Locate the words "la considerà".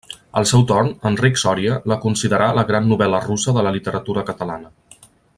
1.91-2.47